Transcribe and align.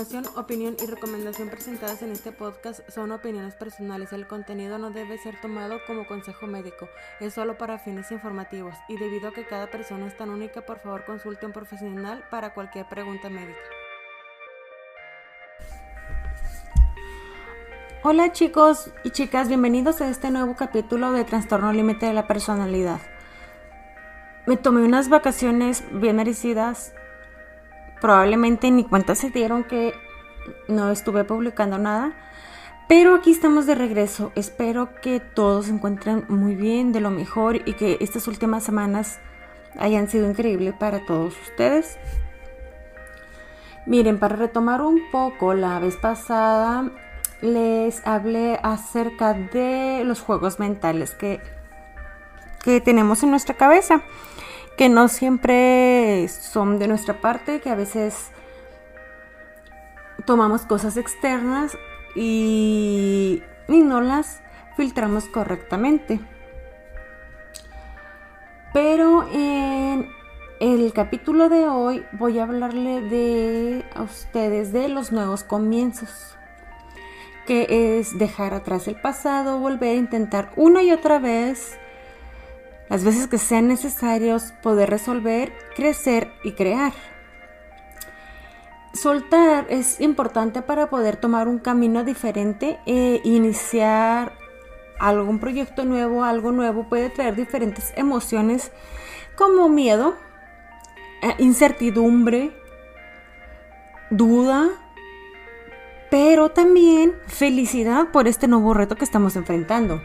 Información, 0.00 0.34
opinión 0.38 0.76
y 0.82 0.86
recomendación 0.86 1.50
presentadas 1.50 2.00
en 2.00 2.10
este 2.10 2.32
podcast 2.32 2.80
son 2.88 3.12
opiniones 3.12 3.54
personales. 3.54 4.14
El 4.14 4.26
contenido 4.26 4.78
no 4.78 4.90
debe 4.90 5.18
ser 5.18 5.38
tomado 5.42 5.78
como 5.86 6.06
consejo 6.06 6.46
médico, 6.46 6.88
es 7.20 7.34
solo 7.34 7.58
para 7.58 7.78
fines 7.78 8.10
informativos 8.10 8.74
y 8.88 8.96
debido 8.96 9.28
a 9.28 9.32
que 9.32 9.44
cada 9.44 9.66
persona 9.66 10.06
es 10.06 10.16
tan 10.16 10.30
única, 10.30 10.62
por 10.62 10.80
favor 10.80 11.04
consulte 11.04 11.44
a 11.44 11.48
un 11.48 11.52
profesional 11.52 12.24
para 12.30 12.54
cualquier 12.54 12.88
pregunta 12.88 13.28
médica. 13.28 13.60
Hola 18.02 18.32
chicos 18.32 18.90
y 19.04 19.10
chicas, 19.10 19.48
bienvenidos 19.48 20.00
a 20.00 20.08
este 20.08 20.30
nuevo 20.30 20.56
capítulo 20.56 21.12
de 21.12 21.24
Trastorno 21.24 21.74
Límite 21.74 22.06
de 22.06 22.14
la 22.14 22.26
Personalidad. 22.26 23.02
Me 24.46 24.56
tomé 24.56 24.80
unas 24.80 25.10
vacaciones 25.10 25.84
bien 25.92 26.16
merecidas 26.16 26.94
probablemente 28.00 28.70
ni 28.70 28.84
cuenta 28.84 29.14
se 29.14 29.30
dieron 29.30 29.64
que 29.64 29.94
no 30.68 30.90
estuve 30.90 31.24
publicando 31.24 31.78
nada. 31.78 32.12
Pero 32.88 33.14
aquí 33.14 33.30
estamos 33.30 33.66
de 33.66 33.76
regreso. 33.76 34.32
Espero 34.34 34.96
que 35.00 35.20
todos 35.20 35.66
se 35.66 35.72
encuentren 35.72 36.24
muy 36.28 36.56
bien, 36.56 36.92
de 36.92 37.00
lo 37.00 37.10
mejor 37.10 37.56
y 37.68 37.74
que 37.74 37.98
estas 38.00 38.26
últimas 38.26 38.64
semanas 38.64 39.20
hayan 39.78 40.08
sido 40.08 40.28
increíbles 40.28 40.74
para 40.74 41.06
todos 41.06 41.34
ustedes. 41.40 41.98
Miren, 43.86 44.18
para 44.18 44.36
retomar 44.36 44.82
un 44.82 45.00
poco, 45.12 45.54
la 45.54 45.78
vez 45.78 45.96
pasada 45.96 46.90
les 47.42 48.06
hablé 48.06 48.58
acerca 48.62 49.34
de 49.34 50.02
los 50.04 50.20
juegos 50.20 50.58
mentales 50.58 51.14
que, 51.14 51.40
que 52.62 52.80
tenemos 52.80 53.22
en 53.22 53.30
nuestra 53.30 53.54
cabeza 53.54 54.02
que 54.80 54.88
no 54.88 55.08
siempre 55.08 56.26
son 56.28 56.78
de 56.78 56.88
nuestra 56.88 57.20
parte, 57.20 57.60
que 57.60 57.68
a 57.68 57.74
veces 57.74 58.30
tomamos 60.24 60.62
cosas 60.62 60.96
externas 60.96 61.76
y, 62.16 63.42
no 63.68 64.00
las 64.00 64.40
filtramos 64.78 65.26
correctamente. 65.26 66.18
Pero 68.72 69.28
en 69.30 70.08
el 70.60 70.90
capítulo 70.94 71.50
de 71.50 71.68
hoy 71.68 72.02
voy 72.12 72.38
a 72.38 72.44
hablarle 72.44 73.02
de 73.02 73.84
a 73.94 74.00
ustedes 74.00 74.72
de 74.72 74.88
los 74.88 75.12
nuevos 75.12 75.44
comienzos, 75.44 76.38
que 77.46 77.98
es 77.98 78.18
dejar 78.18 78.54
atrás 78.54 78.88
el 78.88 78.98
pasado, 78.98 79.58
volver 79.58 79.90
a 79.90 80.00
intentar 80.00 80.52
una 80.56 80.82
y 80.82 80.90
otra 80.90 81.18
vez 81.18 81.78
las 82.90 83.04
veces 83.04 83.28
que 83.28 83.38
sean 83.38 83.68
necesarios 83.68 84.52
poder 84.62 84.90
resolver, 84.90 85.52
crecer 85.76 86.32
y 86.42 86.52
crear. 86.52 86.92
Soltar 88.92 89.66
es 89.70 90.00
importante 90.00 90.60
para 90.60 90.90
poder 90.90 91.16
tomar 91.16 91.46
un 91.46 91.60
camino 91.60 92.02
diferente 92.02 92.80
e 92.86 93.20
iniciar 93.22 94.32
algún 94.98 95.38
proyecto 95.38 95.84
nuevo, 95.84 96.24
algo 96.24 96.50
nuevo 96.50 96.88
puede 96.88 97.08
traer 97.10 97.36
diferentes 97.36 97.92
emociones 97.96 98.72
como 99.36 99.68
miedo, 99.68 100.16
eh, 101.22 101.34
incertidumbre, 101.38 102.52
duda, 104.10 104.68
pero 106.10 106.50
también 106.50 107.14
felicidad 107.28 108.08
por 108.08 108.26
este 108.26 108.48
nuevo 108.48 108.74
reto 108.74 108.96
que 108.96 109.04
estamos 109.04 109.36
enfrentando. 109.36 110.02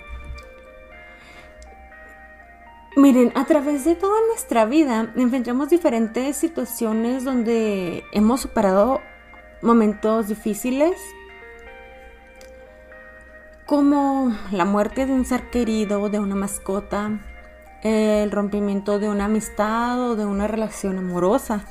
Miren, 2.97 3.33
a 3.35 3.44
través 3.44 3.83
de 3.83 3.95
toda 3.95 4.17
nuestra 4.29 4.63
vida 4.66 5.11
enfrentamos 5.17 5.69
diferentes 5.69 6.38
situaciones 6.38 7.25
donde 7.25 8.06
hemos 8.13 8.39
superado 8.39 9.01
momentos 9.61 10.29
difíciles, 10.29 10.95
como 13.66 14.34
la 14.51 14.63
muerte 14.63 15.05
de 15.05 15.11
un 15.11 15.25
ser 15.25 15.50
querido, 15.50 16.07
de 16.07 16.22
una 16.22 16.35
mascota, 16.35 17.19
el 17.84 18.31
rompimiento 18.31 18.97
de 18.97 19.09
una 19.09 19.25
amistad 19.25 20.00
o 20.00 20.16
de 20.16 20.25
una 20.25 20.47
relación 20.47 20.97
amorosa. 20.97 21.66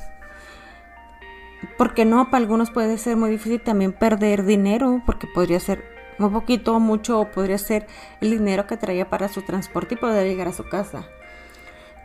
Porque 1.75 2.05
no, 2.05 2.25
para 2.25 2.37
algunos 2.43 2.69
puede 2.69 2.99
ser 2.99 3.17
muy 3.17 3.31
difícil 3.31 3.61
también 3.61 3.93
perder 3.93 4.45
dinero, 4.45 5.01
porque 5.07 5.25
podría 5.33 5.59
ser 5.59 5.94
un 6.19 6.31
poquito 6.31 6.75
o 6.75 6.79
mucho, 6.79 7.29
podría 7.33 7.57
ser 7.57 7.87
el 8.21 8.31
dinero 8.31 8.67
que 8.67 8.77
traía 8.77 9.09
para 9.09 9.27
su 9.27 9.41
transporte 9.41 9.95
y 9.95 9.97
poder 9.97 10.27
llegar 10.27 10.47
a 10.47 10.53
su 10.53 10.63
casa 10.67 11.07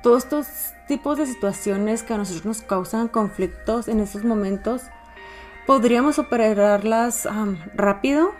todos 0.03 0.25
estos 0.25 0.47
tipos 0.87 1.19
de 1.19 1.27
situaciones 1.27 2.03
que 2.03 2.15
a 2.15 2.19
nosotros 2.19 2.45
nos 2.45 2.63
causan 2.63 3.09
conflictos 3.09 3.89
en 3.89 4.01
estos 4.01 4.25
momentos, 4.25 4.83
podríamos 5.67 6.17
superarlas 6.17 7.29
rápido 7.75 8.33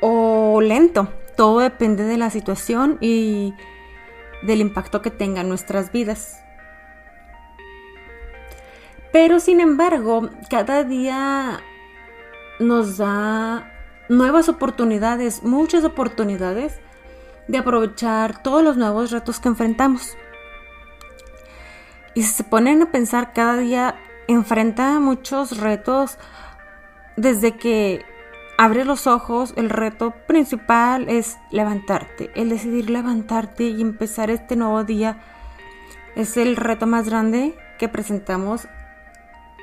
o 0.00 0.60
lento. 0.60 1.08
Todo 1.36 1.60
depende 1.60 2.04
de 2.04 2.18
la 2.18 2.30
situación 2.30 2.98
y 3.00 3.54
del 4.42 4.60
impacto 4.60 5.00
que 5.00 5.10
tengan 5.10 5.48
nuestras 5.48 5.92
vidas. 5.92 6.38
Pero 9.12 9.40
sin 9.40 9.60
embargo, 9.60 10.28
cada 10.50 10.84
día 10.84 11.60
nos 12.58 12.98
da 12.98 13.71
nuevas 14.08 14.48
oportunidades, 14.48 15.42
muchas 15.42 15.84
oportunidades 15.84 16.80
de 17.48 17.58
aprovechar 17.58 18.42
todos 18.42 18.62
los 18.62 18.76
nuevos 18.76 19.10
retos 19.10 19.40
que 19.40 19.48
enfrentamos. 19.48 20.16
Y 22.14 22.22
si 22.22 22.32
se 22.32 22.44
ponen 22.44 22.82
a 22.82 22.90
pensar, 22.90 23.32
cada 23.32 23.56
día 23.56 23.96
enfrenta 24.28 25.00
muchos 25.00 25.58
retos 25.58 26.18
desde 27.16 27.56
que 27.56 28.04
abres 28.58 28.86
los 28.86 29.06
ojos, 29.06 29.54
el 29.56 29.70
reto 29.70 30.12
principal 30.26 31.08
es 31.08 31.38
levantarte, 31.50 32.30
el 32.34 32.50
decidir 32.50 32.90
levantarte 32.90 33.64
y 33.64 33.80
empezar 33.80 34.30
este 34.30 34.56
nuevo 34.56 34.84
día 34.84 35.20
es 36.14 36.36
el 36.36 36.56
reto 36.56 36.86
más 36.86 37.08
grande 37.08 37.54
que 37.78 37.88
presentamos 37.88 38.68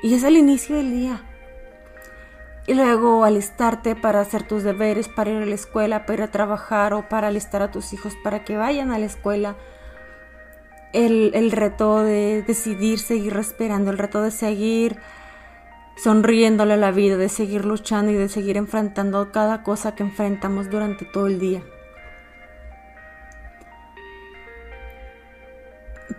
y 0.02 0.14
es 0.14 0.24
el 0.24 0.36
inicio 0.36 0.76
del 0.76 0.90
día. 0.90 1.22
Y 2.70 2.74
luego 2.74 3.24
alistarte 3.24 3.96
para 3.96 4.20
hacer 4.20 4.44
tus 4.44 4.62
deberes, 4.62 5.08
para 5.08 5.30
ir 5.30 5.42
a 5.42 5.44
la 5.44 5.56
escuela, 5.56 6.06
para 6.06 6.14
ir 6.14 6.22
a 6.22 6.30
trabajar 6.30 6.94
o 6.94 7.08
para 7.08 7.26
alistar 7.26 7.62
a 7.62 7.72
tus 7.72 7.92
hijos 7.92 8.14
para 8.22 8.44
que 8.44 8.56
vayan 8.56 8.92
a 8.92 8.98
la 9.00 9.06
escuela 9.06 9.56
el, 10.92 11.50
reto 11.50 12.04
de 12.04 12.44
decidir 12.46 13.00
seguir 13.00 13.34
respirando, 13.34 13.90
el 13.90 13.98
reto 13.98 14.22
de 14.22 14.30
seguir 14.30 15.00
sonriéndole 15.96 16.74
a 16.74 16.76
la 16.76 16.92
vida, 16.92 17.16
de 17.16 17.28
seguir 17.28 17.64
luchando 17.64 18.12
y 18.12 18.14
de 18.14 18.28
seguir 18.28 18.56
enfrentando 18.56 19.32
cada 19.32 19.64
cosa 19.64 19.96
que 19.96 20.04
enfrentamos 20.04 20.70
durante 20.70 21.04
todo 21.04 21.26
el 21.26 21.40
día. 21.40 21.64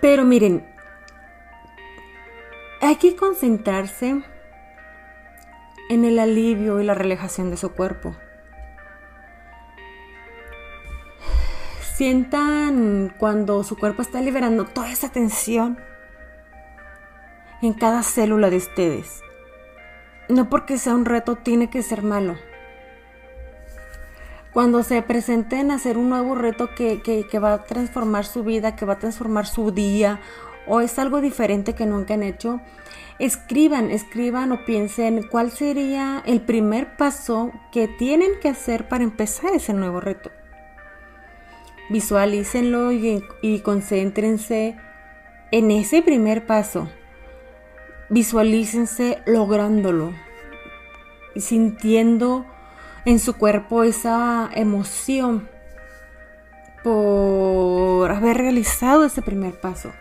Pero 0.01 0.25
miren, 0.25 0.67
hay 2.81 2.97
que 2.97 3.15
concentrarse 3.15 4.21
en 5.91 6.05
el 6.05 6.19
alivio 6.19 6.79
y 6.79 6.85
la 6.85 6.93
relajación 6.93 7.49
de 7.49 7.57
su 7.57 7.73
cuerpo. 7.73 8.15
Sientan 11.97 13.13
cuando 13.19 13.61
su 13.65 13.77
cuerpo 13.77 14.01
está 14.01 14.21
liberando 14.21 14.63
toda 14.63 14.89
esa 14.89 15.09
tensión 15.09 15.77
en 17.61 17.73
cada 17.73 18.03
célula 18.03 18.49
de 18.49 18.55
ustedes. 18.55 19.21
No 20.29 20.49
porque 20.49 20.77
sea 20.77 20.95
un 20.95 21.03
reto 21.03 21.35
tiene 21.35 21.69
que 21.69 21.83
ser 21.83 22.03
malo. 22.03 22.37
Cuando 24.53 24.83
se 24.83 25.01
presenten 25.01 25.71
a 25.71 25.75
hacer 25.75 25.97
un 25.97 26.09
nuevo 26.09 26.35
reto 26.35 26.69
que, 26.73 27.01
que, 27.01 27.39
va 27.39 27.53
a 27.53 27.63
transformar 27.65 28.23
su 28.23 28.45
vida, 28.45 28.77
que 28.77 28.85
va 28.85 28.93
a 28.93 28.99
transformar 28.99 29.45
su 29.45 29.71
día, 29.71 30.21
o 30.67 30.81
es 30.81 30.99
algo 30.99 31.21
diferente 31.21 31.73
que 31.73 31.85
nunca 31.85 32.13
han 32.13 32.23
hecho, 32.23 32.61
escriban, 33.19 33.91
escriban 33.91 34.51
o 34.51 34.65
piensen 34.65 35.23
cuál 35.23 35.51
sería 35.51 36.23
el 36.25 36.41
primer 36.41 36.97
paso 36.97 37.51
que 37.71 37.87
tienen 37.87 38.31
que 38.41 38.49
hacer 38.49 38.87
para 38.87 39.03
empezar 39.03 39.53
ese 39.53 39.73
nuevo 39.73 39.99
reto 39.99 40.31
visualícenlo 41.91 42.91
y, 42.93 43.59
concéntrense 43.63 44.77
en 45.51 45.71
ese 45.71 46.01
primer 46.01 46.45
paso. 46.45 46.89
Visualícense 48.09 49.21
lográndolo, 49.25 50.13
sintiendo 51.35 52.45
en 53.05 53.19
su 53.19 53.37
cuerpo 53.37 53.83
esa 53.83 54.49
emoción 54.53 55.49
por 56.83 58.11
haber 58.11 58.37
realizado 58.37 59.05
ese 59.05 59.21
primer 59.21 59.59
paso. 59.59 59.91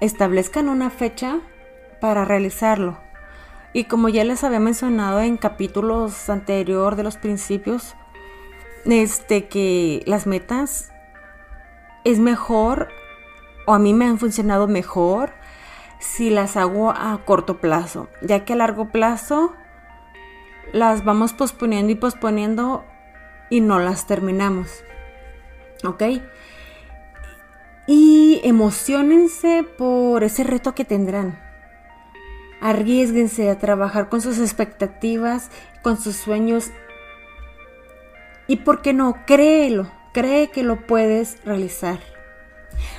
Establezcan 0.00 0.68
una 0.68 0.90
fecha 0.90 1.40
para 2.00 2.24
realizarlo. 2.24 2.98
Y 3.72 3.84
como 3.84 4.08
ya 4.08 4.24
les 4.24 4.44
había 4.44 4.60
mencionado 4.60 5.20
en 5.20 5.36
capítulos 5.36 6.30
anterior 6.30 6.96
de 6.96 7.02
los 7.02 7.16
principios, 7.16 7.94
este, 8.84 9.48
que 9.48 10.02
las 10.06 10.26
metas 10.26 10.92
es 12.04 12.18
mejor 12.18 12.88
o 13.66 13.74
a 13.74 13.78
mí 13.78 13.92
me 13.92 14.06
han 14.06 14.18
funcionado 14.18 14.66
mejor 14.68 15.32
si 15.98 16.30
las 16.30 16.56
hago 16.56 16.90
a 16.90 17.20
corto 17.24 17.58
plazo, 17.58 18.08
ya 18.22 18.44
que 18.44 18.52
a 18.54 18.56
largo 18.56 18.88
plazo 18.90 19.52
las 20.72 21.04
vamos 21.04 21.32
posponiendo 21.32 21.92
y 21.92 21.96
posponiendo 21.96 22.84
y 23.50 23.60
no 23.60 23.78
las 23.78 24.06
terminamos. 24.06 24.84
¿Ok? 25.84 26.02
Y 27.90 28.42
emocionense 28.44 29.64
por 29.78 30.22
ese 30.22 30.44
reto 30.44 30.74
que 30.74 30.84
tendrán. 30.84 31.40
Arriesguense 32.60 33.48
a 33.48 33.58
trabajar 33.58 34.10
con 34.10 34.20
sus 34.20 34.38
expectativas, 34.40 35.50
con 35.82 35.96
sus 35.96 36.14
sueños. 36.16 36.70
Y 38.46 38.56
por 38.56 38.82
qué 38.82 38.92
no, 38.92 39.24
créelo, 39.24 39.90
cree 40.12 40.50
que 40.50 40.62
lo 40.62 40.86
puedes 40.86 41.42
realizar. 41.46 41.98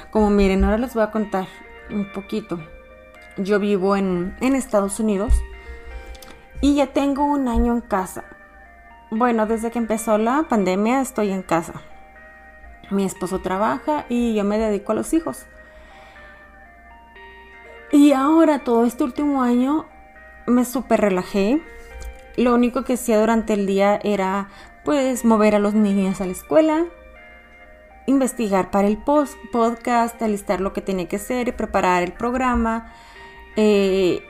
Como 0.10 0.32
miren, 0.32 0.64
ahora 0.64 0.80
les 0.80 0.96
voy 0.96 1.04
a 1.04 1.12
contar 1.12 1.48
un 1.92 2.12
poquito. 2.12 2.60
Yo 3.38 3.60
vivo 3.60 3.96
en, 3.96 4.36
en 4.42 4.56
Estados 4.56 5.00
Unidos 5.00 5.36
y 6.62 6.74
ya 6.74 6.88
tengo 6.88 7.26
un 7.26 7.48
año 7.48 7.74
en 7.74 7.82
casa. 7.82 8.24
Bueno, 9.12 9.46
desde 9.46 9.70
que 9.70 9.78
empezó 9.78 10.18
la 10.18 10.48
pandemia 10.50 11.00
estoy 11.02 11.30
en 11.30 11.44
casa. 11.44 11.84
Mi 12.92 13.06
esposo 13.06 13.40
trabaja 13.40 14.06
y 14.10 14.34
yo 14.34 14.44
me 14.44 14.58
dedico 14.58 14.92
a 14.92 14.96
los 14.96 15.14
hijos. 15.14 15.46
Y 17.92 18.14
ahora 18.14 18.60
todo 18.60 18.86
este 18.86 19.04
último 19.04 19.42
año 19.42 19.86
me 20.46 20.66
súper 20.66 21.02
relajé. 21.02 21.62
Lo 22.38 22.54
único 22.54 22.84
que 22.84 22.94
hacía 22.94 23.20
durante 23.20 23.54
el 23.54 23.66
día 23.66 24.00
era 24.04 24.50
pues 24.84 25.26
mover 25.26 25.56
a 25.56 25.60
los 25.60 25.74
niños 25.74 26.22
a 26.22 26.26
la 26.26 26.32
escuela, 26.32 26.86
investigar 28.06 28.72
para 28.72 28.88
el 28.88 28.98
post 28.98 29.38
podcast, 29.52 30.22
alistar 30.22 30.62
lo 30.62 30.74
que 30.74 30.82
tenía 30.82 31.08
que 31.08 31.18
hacer, 31.18 31.56
preparar 31.56 32.04
el 32.04 32.14
programa 32.14 32.94
eh, 33.56 34.24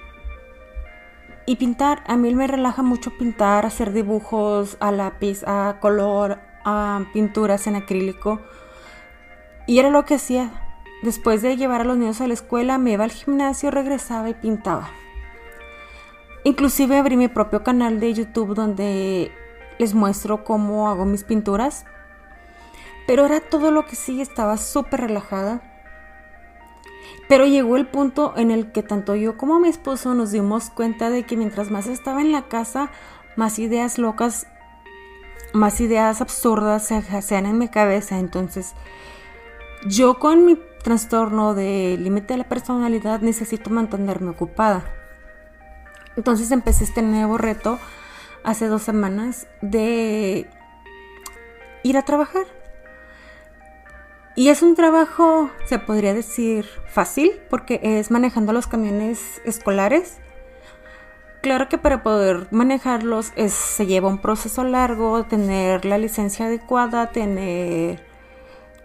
y 1.45 1.55
pintar. 1.57 2.03
A 2.07 2.17
mí 2.17 2.33
me 2.33 2.47
relaja 2.47 2.81
mucho 2.81 3.11
pintar, 3.17 3.65
hacer 3.65 3.93
dibujos 3.93 4.77
a 4.79 4.91
lápiz, 4.91 5.43
a 5.45 5.77
color, 5.79 6.39
pinturas 7.13 7.67
en 7.67 7.75
acrílico. 7.75 8.39
Y 9.67 9.79
era 9.79 9.89
lo 9.89 10.05
que 10.05 10.15
hacía. 10.15 10.51
Después 11.03 11.41
de 11.41 11.55
llevar 11.55 11.81
a 11.81 11.83
los 11.85 11.97
niños 11.97 12.19
a 12.21 12.27
la 12.27 12.33
escuela, 12.33 12.77
me 12.77 12.91
iba 12.91 13.03
al 13.03 13.11
gimnasio, 13.11 13.71
regresaba 13.71 14.29
y 14.29 14.33
pintaba. 14.33 14.89
Inclusive 16.43 16.97
abrí 16.97 17.17
mi 17.17 17.27
propio 17.27 17.63
canal 17.63 17.99
de 17.99 18.13
YouTube 18.13 18.55
donde 18.55 19.31
les 19.77 19.93
muestro 19.93 20.43
cómo 20.43 20.89
hago 20.89 21.05
mis 21.05 21.23
pinturas. 21.23 21.85
Pero 23.07 23.25
era 23.25 23.39
todo 23.39 23.71
lo 23.71 23.85
que 23.85 23.95
sí, 23.95 24.21
estaba 24.21 24.57
súper 24.57 25.01
relajada. 25.01 25.61
Pero 27.27 27.45
llegó 27.45 27.77
el 27.77 27.87
punto 27.87 28.33
en 28.37 28.51
el 28.51 28.71
que 28.71 28.83
tanto 28.83 29.15
yo 29.15 29.37
como 29.37 29.59
mi 29.59 29.69
esposo 29.69 30.15
nos 30.15 30.31
dimos 30.31 30.69
cuenta 30.69 31.09
de 31.09 31.23
que 31.23 31.37
mientras 31.37 31.71
más 31.71 31.87
estaba 31.87 32.21
en 32.21 32.31
la 32.31 32.47
casa, 32.47 32.89
más 33.35 33.59
ideas 33.59 33.97
locas, 33.97 34.47
más 35.53 35.81
ideas 35.81 36.21
absurdas 36.21 36.85
se 36.85 36.95
hacían 36.95 37.45
en 37.45 37.57
mi 37.57 37.67
cabeza. 37.67 38.19
Entonces, 38.19 38.73
yo 39.85 40.19
con 40.19 40.45
mi 40.45 40.59
trastorno 40.83 41.53
de 41.53 41.97
límite 41.99 42.33
de 42.33 42.39
la 42.39 42.49
personalidad 42.49 43.21
necesito 43.21 43.69
mantenerme 43.69 44.29
ocupada. 44.29 44.83
Entonces 46.15 46.51
empecé 46.51 46.83
este 46.83 47.01
nuevo 47.01 47.37
reto 47.37 47.79
hace 48.43 48.67
dos 48.67 48.83
semanas 48.83 49.47
de 49.61 50.49
ir 51.83 51.97
a 51.97 52.03
trabajar. 52.03 52.45
Y 54.35 54.49
es 54.49 54.61
un 54.61 54.75
trabajo, 54.75 55.49
se 55.65 55.79
podría 55.79 56.13
decir, 56.13 56.65
fácil, 56.87 57.39
porque 57.49 57.81
es 57.83 58.09
manejando 58.09 58.53
los 58.53 58.67
camiones 58.67 59.41
escolares. 59.43 60.19
Claro 61.41 61.69
que 61.69 61.77
para 61.77 62.03
poder 62.03 62.47
manejarlos 62.51 63.31
se 63.47 63.85
lleva 63.85 64.09
un 64.09 64.17
proceso 64.17 64.63
largo, 64.65 65.23
tener 65.23 65.85
la 65.85 65.97
licencia 65.97 66.47
adecuada, 66.47 67.11
tener 67.11 68.03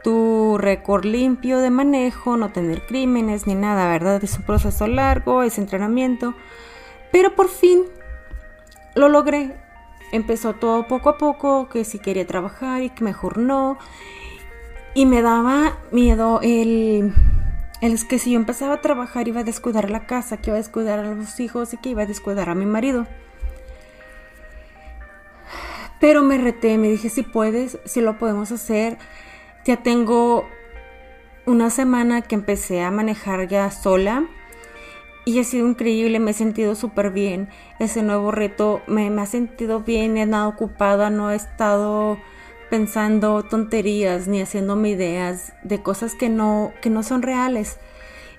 tu 0.05 0.57
récord 0.59 1.05
limpio 1.05 1.59
de 1.59 1.71
manejo, 1.71 2.37
no 2.37 2.53
tener 2.53 2.87
crímenes 2.87 3.49
ni 3.49 3.57
nada, 3.57 3.89
¿verdad? 3.89 4.23
Es 4.23 4.39
un 4.39 4.45
proceso 4.45 4.87
largo, 4.87 5.43
es 5.43 5.59
entrenamiento. 5.59 6.35
Pero 7.11 7.35
por 7.35 7.49
fin 7.49 7.85
lo 8.95 9.09
logré. 9.09 9.57
Empezó 10.13 10.53
todo 10.53 10.87
poco 10.87 11.09
a 11.09 11.19
poco, 11.19 11.69
que 11.69 11.85
si 11.85 11.99
quería 11.99 12.27
trabajar 12.27 12.83
y 12.83 12.91
que 12.91 13.03
mejor 13.03 13.39
no. 13.39 13.79
Y 14.95 15.07
me 15.07 15.23
daba 15.23 15.79
miedo 15.91 16.39
el, 16.41 17.13
el 17.85 18.07
que 18.07 18.19
si 18.19 18.33
yo 18.33 18.39
empezaba 18.39 18.75
a 18.75 18.81
trabajar 18.81 19.29
iba 19.29 19.41
a 19.41 19.45
descuidar 19.45 19.91
la 19.91 20.07
casa, 20.07 20.39
que 20.39 20.51
iba 20.51 20.57
a 20.57 20.61
descuidar 20.61 20.99
a 20.99 21.15
los 21.15 21.39
hijos 21.41 21.75
y 21.75 21.77
que 21.77 21.91
iba 21.91 22.03
a 22.03 22.07
descuidar 22.07 22.49
a 22.49 22.55
mi 22.55 22.67
marido. 22.67 23.07
Pero 26.01 26.23
me 26.23 26.39
reté, 26.39 26.79
me 26.79 26.89
dije, 26.89 27.09
si 27.09 27.23
puedes, 27.23 27.79
si 27.85 28.01
lo 28.01 28.19
podemos 28.19 28.53
hacer. 28.53 28.99
Ya 29.65 29.83
tengo 29.83 30.47
una 31.47 31.71
semana 31.71 32.23
que 32.23 32.35
empecé 32.35 32.83
a 32.83 32.91
manejar 32.91 33.49
ya 33.49 33.71
sola 33.71 34.27
y 35.25 35.39
ha 35.39 35.45
sido 35.45 35.67
increíble, 35.67 36.21
me 36.21 36.33
he 36.33 36.35
sentido 36.35 36.75
súper 36.75 37.11
bien. 37.11 37.49
Ese 37.79 38.03
nuevo 38.03 38.31
reto 38.31 38.83
me, 38.87 39.09
ha 39.09 39.27
sentido 39.27 39.81
bien, 39.81 40.17
he 40.17 40.27
nada 40.27 40.49
ocupada, 40.49 41.11
no 41.11 41.31
he 41.31 41.37
estado 41.37 42.19
pensando 42.75 43.45
tonterías 43.45 44.27
ni 44.27 44.43
haciéndome 44.43 44.89
ideas 44.89 45.53
de 45.63 45.81
cosas 45.81 46.17
que 46.17 46.29
no, 46.29 46.73
que 46.83 46.91
no 46.91 47.05
son 47.05 47.23
reales. 47.23 47.79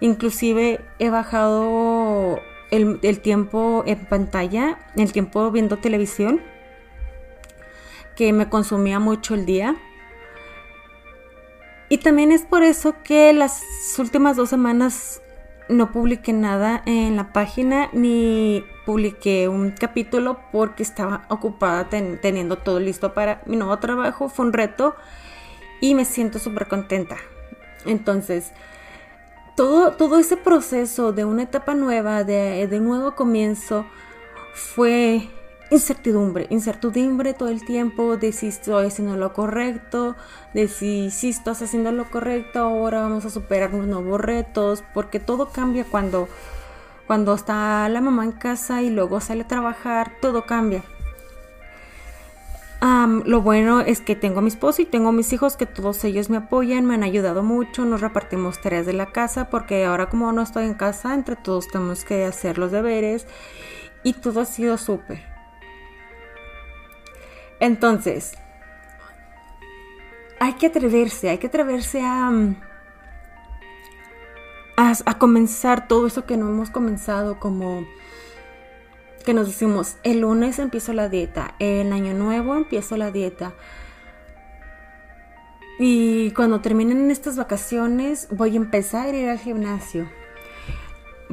Inclusive 0.02 0.82
he 1.00 1.10
bajado 1.10 2.42
el, 2.70 3.00
el 3.02 3.22
tiempo 3.22 3.86
en 3.88 4.06
pantalla, 4.08 4.78
el 4.98 5.14
tiempo 5.14 5.50
viendo 5.52 5.78
televisión, 5.78 6.42
que 8.18 8.34
me 8.34 8.50
consumía 8.50 9.00
mucho 9.00 9.36
el 9.36 9.46
día. 9.46 9.78
Y 11.88 12.00
también 12.00 12.34
es 12.34 12.42
por 12.42 12.62
eso 12.64 12.96
que 13.06 13.32
las 13.32 13.64
últimas 13.98 14.36
dos 14.36 14.50
semanas 14.50 15.22
no 15.70 15.92
publiqué 15.92 16.34
nada 16.34 16.82
en 16.86 17.16
la 17.16 17.34
página 17.34 17.90
ni 17.94 18.64
publiqué 18.86 19.48
un 19.50 19.72
capítulo 19.72 20.40
porque 20.52 20.84
estaba 20.84 21.26
ocupada 21.30 21.90
teniendo 21.90 22.58
todo 22.58 22.80
listo 22.80 23.14
para 23.14 23.42
mi 23.46 23.56
nuevo 23.58 23.78
trabajo. 23.80 24.30
Fue 24.30 24.46
un 24.46 24.54
reto 24.54 24.96
y 25.82 25.96
me 25.96 26.06
siento 26.06 26.40
súper 26.40 26.68
contenta. 26.68 27.18
Entonces, 27.86 28.52
todo, 29.56 29.94
todo 29.94 30.20
ese 30.20 30.38
proceso 30.38 31.12
de 31.12 31.26
una 31.26 31.44
etapa 31.44 31.74
nueva, 31.74 32.24
de, 32.24 32.68
de 32.68 32.80
nuevo 32.80 33.16
comienzo, 33.16 33.86
fue 34.54 35.30
incertidumbre, 35.72 36.48
incertidumbre 36.50 37.34
todo 37.34 37.50
el 37.50 37.66
tiempo 37.66 38.18
de 38.18 38.32
si 38.32 38.48
estoy 38.48 38.88
haciendo 38.88 39.18
lo 39.18 39.34
correcto, 39.34 40.16
de 40.54 40.68
si, 40.68 41.10
si 41.10 41.30
estás 41.30 41.62
haciendo 41.62 41.92
lo 41.92 42.10
correcto, 42.10 42.60
ahora 42.60 43.02
vamos 43.02 43.26
a 43.26 43.30
superar 43.30 43.74
unos 43.74 43.88
nuevos 43.88 44.22
retos, 44.22 44.84
porque 44.94 45.20
todo 45.20 45.50
cambia 45.50 45.86
cuando, 45.86 46.28
cuando 47.08 47.34
está 47.34 47.90
la 47.90 48.02
mamá 48.02 48.24
en 48.24 48.32
casa 48.32 48.82
y 48.82 48.90
luego 48.90 49.20
sale 49.20 49.44
a 49.44 49.48
trabajar, 49.48 50.14
todo 50.22 50.46
cambia. 50.46 50.84
lo 53.26 53.42
bueno 53.42 53.82
es 53.82 54.00
que 54.02 54.16
tengo 54.16 54.40
a 54.40 54.42
mi 54.44 54.50
esposo 54.50 54.84
y 54.84 54.86
tengo 54.86 55.10
a 55.10 55.12
mis 55.12 55.34
hijos 55.34 55.58
que 55.58 55.66
todos 55.66 56.04
ellos 56.04 56.30
me 56.30 56.38
apoyan, 56.38 56.86
me 56.86 56.94
han 56.94 57.04
ayudado 57.04 57.42
mucho, 57.42 57.84
nos 57.86 58.02
repartimos 58.02 58.62
tareas 58.62 58.86
de 58.86 58.94
la 58.94 59.08
casa 59.08 59.50
porque 59.50 59.86
ahora 59.86 60.10
como 60.10 60.32
no 60.32 60.44
estoy 60.44 60.66
en 60.66 60.76
casa, 60.76 61.16
entre 61.16 61.36
todos 61.36 61.68
tenemos 61.68 62.06
que 62.06 62.26
hacer 62.26 62.60
los 62.60 62.72
deberes 62.72 63.26
y 64.04 64.14
todo 64.14 64.42
ha 64.42 64.46
sido 64.46 64.78
súper. 64.78 65.35
Entonces, 67.60 68.34
hay 70.40 70.54
que 70.54 70.68
atreverse, 70.68 71.30
hay 71.30 71.38
que 71.38 71.48
atreverse 71.48 72.02
a, 72.02 72.30
mm, 72.30 72.56
a, 74.78 75.18
comenzar 75.18 75.88
todo 75.88 76.08
eso 76.08 76.26
que 76.26 76.38
no 76.38 76.50
hemos 76.50 76.70
comenzado, 76.70 77.40
como 77.40 77.86
que 79.24 79.34
nos 79.34 79.48
decimos, 79.48 79.98
el 80.04 80.22
lunes 80.22 80.60
empiezo 80.60 80.94
la 80.94 81.10
dieta, 81.10 81.56
el 81.60 81.92
año 81.94 82.14
nuevo 82.14 82.56
empiezo 82.56 82.98
la 82.98 83.12
dieta. 83.12 83.54
Y 85.80 86.32
cuando 86.32 86.62
terminen 86.62 87.10
estas 87.10 87.36
vacaciones 87.36 88.28
voy 88.32 88.54
a 88.54 88.58
empezar 88.58 89.08
a 89.08 89.18
ir 89.18 89.30
al 89.30 89.40
gimnasio. 89.40 90.10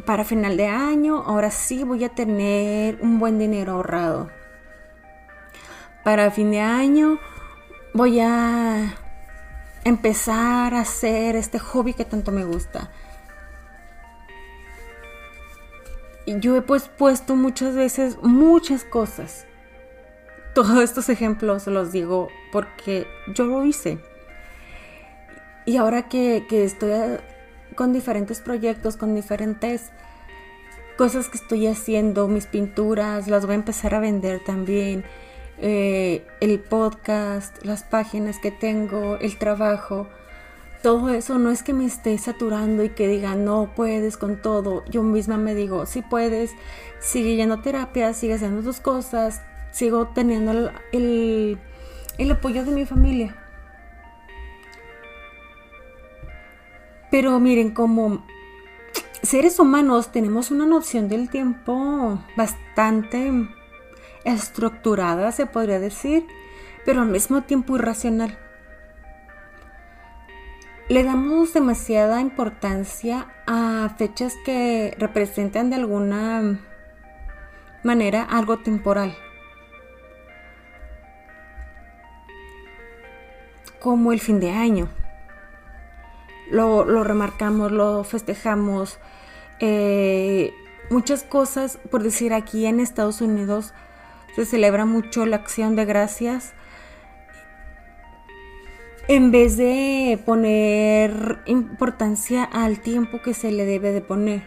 Para 0.06 0.24
final 0.24 0.56
de 0.56 0.66
año, 0.68 1.18
ahora 1.18 1.50
sí 1.50 1.84
voy 1.84 2.02
a 2.04 2.08
tener 2.08 2.98
un 3.02 3.18
buen 3.18 3.38
dinero 3.38 3.72
ahorrado 3.72 4.30
para 6.04 6.30
fin 6.30 6.50
de 6.50 6.60
año 6.60 7.18
voy 7.94 8.20
a 8.20 8.94
empezar 9.84 10.74
a 10.74 10.80
hacer 10.80 11.36
este 11.36 11.58
hobby 11.58 11.94
que 11.94 12.04
tanto 12.04 12.32
me 12.32 12.44
gusta. 12.44 12.90
Y 16.24 16.38
yo 16.38 16.56
he 16.56 16.62
pues 16.62 16.88
puesto 16.88 17.34
muchas 17.34 17.74
veces 17.74 18.16
muchas 18.22 18.84
cosas. 18.84 19.46
Todos 20.54 20.82
estos 20.82 21.08
ejemplos 21.08 21.66
los 21.66 21.92
digo 21.92 22.28
porque 22.52 23.06
yo 23.34 23.44
lo 23.44 23.64
hice. 23.64 23.98
Y 25.64 25.76
ahora 25.76 26.08
que, 26.08 26.46
que 26.48 26.64
estoy 26.64 26.90
con 27.74 27.92
diferentes 27.92 28.40
proyectos, 28.40 28.96
con 28.96 29.14
diferentes 29.14 29.90
cosas 30.96 31.28
que 31.28 31.38
estoy 31.38 31.66
haciendo, 31.66 32.28
mis 32.28 32.46
pinturas, 32.46 33.28
las 33.28 33.46
voy 33.46 33.52
a 33.52 33.56
empezar 33.56 33.94
a 33.94 34.00
vender 34.00 34.42
también, 34.44 35.04
eh, 35.64 36.26
el 36.40 36.58
podcast, 36.58 37.64
las 37.64 37.84
páginas 37.84 38.40
que 38.40 38.50
tengo, 38.50 39.16
el 39.18 39.38
trabajo. 39.38 40.08
Todo 40.82 41.10
eso 41.10 41.38
no 41.38 41.52
es 41.52 41.62
que 41.62 41.72
me 41.72 41.84
esté 41.84 42.18
saturando 42.18 42.82
y 42.82 42.88
que 42.88 43.06
diga 43.06 43.36
no 43.36 43.70
puedes 43.76 44.16
con 44.16 44.42
todo. 44.42 44.84
Yo 44.86 45.04
misma 45.04 45.36
me 45.36 45.54
digo, 45.54 45.86
si 45.86 46.02
puedes, 46.02 46.50
sigue 46.98 47.36
yendo 47.36 47.54
a 47.54 47.62
terapia, 47.62 48.12
sigue 48.12 48.34
haciendo 48.34 48.62
tus 48.62 48.80
cosas, 48.80 49.40
sigo 49.70 50.08
teniendo 50.08 50.72
el, 50.90 51.60
el 52.18 52.30
apoyo 52.32 52.64
de 52.64 52.72
mi 52.72 52.84
familia. 52.84 53.36
Pero 57.12 57.38
miren, 57.38 57.70
como 57.70 58.26
seres 59.22 59.60
humanos 59.60 60.10
tenemos 60.10 60.50
una 60.50 60.66
noción 60.66 61.08
del 61.08 61.30
tiempo 61.30 62.18
bastante 62.36 63.30
estructurada, 64.24 65.32
se 65.32 65.46
podría 65.46 65.78
decir, 65.78 66.26
pero 66.84 67.02
al 67.02 67.08
mismo 67.08 67.42
tiempo 67.42 67.76
irracional. 67.76 68.38
Le 70.88 71.04
damos 71.04 71.54
demasiada 71.54 72.20
importancia 72.20 73.28
a 73.46 73.94
fechas 73.96 74.34
que 74.44 74.94
representan 74.98 75.70
de 75.70 75.76
alguna 75.76 76.60
manera 77.82 78.22
algo 78.22 78.58
temporal. 78.58 79.16
Como 83.80 84.12
el 84.12 84.20
fin 84.20 84.38
de 84.38 84.50
año 84.50 84.88
lo, 86.52 87.04
remarcamos, 87.04 87.72
lo 87.72 88.04
festejamos. 88.04 88.98
Eh, 89.60 90.52
muchas 90.90 91.22
cosas, 91.24 91.78
por 91.90 92.02
decir 92.02 92.34
aquí 92.34 92.66
en 92.66 92.80
Estados 92.80 93.20
Unidos, 93.20 93.72
se 94.34 94.46
celebra 94.46 94.84
mucho 94.84 95.26
la 95.26 95.36
acción 95.36 95.76
de 95.76 95.84
gracias. 95.84 96.54
En 99.08 99.30
vez 99.30 99.56
de 99.56 100.18
poner 100.24 101.40
importancia 101.46 102.44
al 102.44 102.80
tiempo 102.80 103.20
que 103.20 103.34
se 103.34 103.50
le 103.50 103.64
debe 103.64 103.92
de 103.92 104.00
poner. 104.00 104.42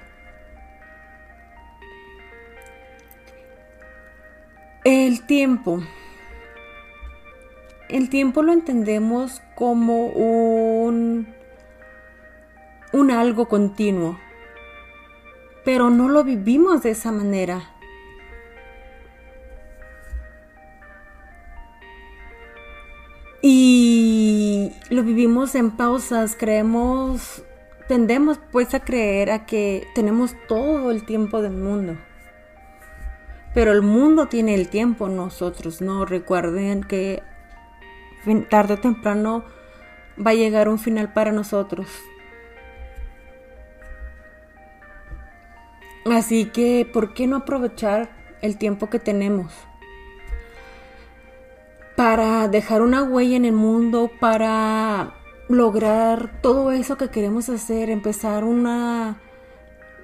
El 4.83 5.25
tiempo. 5.25 5.81
El 7.89 8.09
tiempo 8.09 8.43
lo 8.43 8.53
entendemos 8.53 9.41
como 9.55 10.07
un 10.07 11.35
un 12.95 13.11
algo 13.11 13.49
continuo, 13.49 14.17
pero 15.65 15.89
no 15.89 16.07
lo 16.07 16.23
vivimos 16.23 16.81
de 16.81 16.91
esa 16.91 17.11
manera. 17.11 17.74
Lo 24.95 25.03
vivimos 25.03 25.53
en 25.55 25.71
pausas, 25.71 26.35
creemos, 26.37 27.43
tendemos 27.87 28.39
pues 28.51 28.73
a 28.73 28.79
creer 28.79 29.29
a 29.29 29.45
que 29.45 29.87
tenemos 29.93 30.35
todo 30.47 30.89
el 30.91 31.05
tiempo 31.05 31.41
del 31.41 31.53
mundo. 31.53 31.97
Pero 33.53 33.71
el 33.71 33.81
mundo 33.81 34.27
tiene 34.27 34.55
el 34.55 34.69
tiempo, 34.69 35.07
nosotros 35.07 35.81
no. 35.81 36.05
Recuerden 36.05 36.83
que 36.83 37.23
tarde 38.49 38.73
o 38.73 38.79
temprano 38.79 39.45
va 40.19 40.31
a 40.31 40.35
llegar 40.35 40.67
un 40.67 40.79
final 40.79 41.13
para 41.13 41.31
nosotros. 41.31 41.87
Así 46.05 46.45
que, 46.45 46.89
¿por 46.91 47.13
qué 47.13 47.27
no 47.27 47.37
aprovechar 47.37 48.09
el 48.41 48.57
tiempo 48.57 48.89
que 48.89 48.99
tenemos? 48.99 49.53
Para 51.95 52.47
dejar 52.47 52.81
una 52.81 53.03
huella 53.03 53.37
en 53.37 53.45
el 53.45 53.53
mundo, 53.53 54.11
para 54.19 55.15
lograr 55.47 56.41
todo 56.41 56.71
eso 56.71 56.97
que 56.97 57.09
queremos 57.09 57.47
hacer, 57.49 57.89
empezar 57.89 58.43
una, 58.43 59.21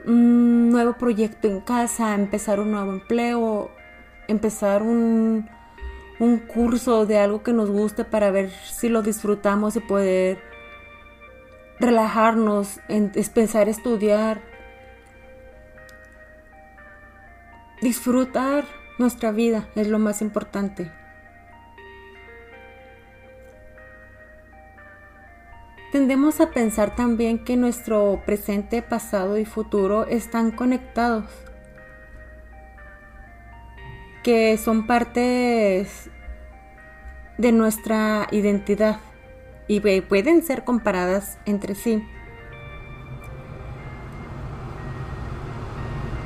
un 0.05 0.69
nuevo 0.69 0.93
proyecto 0.93 1.47
en 1.47 1.59
casa, 1.61 2.15
empezar 2.15 2.59
un 2.59 2.71
nuevo 2.71 2.93
empleo, 2.93 3.71
empezar 4.27 4.83
un, 4.83 5.49
un 6.19 6.37
curso 6.37 7.05
de 7.05 7.19
algo 7.19 7.43
que 7.43 7.51
nos 7.51 7.69
guste 7.69 8.05
para 8.05 8.31
ver 8.31 8.51
si 8.51 8.87
lo 8.87 9.01
disfrutamos 9.01 9.75
y 9.75 9.81
poder 9.81 10.39
relajarnos, 11.79 12.79
empezar 12.87 13.67
a 13.67 13.71
estudiar, 13.71 14.51
Disfrutar 17.81 18.65
nuestra 18.99 19.31
vida 19.31 19.67
es 19.73 19.87
lo 19.87 19.97
más 19.97 20.21
importante. 20.21 20.91
Tendemos 25.91 26.39
a 26.39 26.51
pensar 26.51 26.95
también 26.95 27.43
que 27.43 27.57
nuestro 27.57 28.21
presente, 28.25 28.81
pasado 28.81 29.37
y 29.37 29.43
futuro 29.43 30.05
están 30.05 30.51
conectados, 30.51 31.25
que 34.23 34.57
son 34.57 34.87
partes 34.87 36.09
de 37.37 37.51
nuestra 37.51 38.27
identidad 38.31 38.99
y 39.67 39.81
pueden 40.01 40.43
ser 40.43 40.63
comparadas 40.63 41.39
entre 41.45 41.75
sí. 41.75 42.01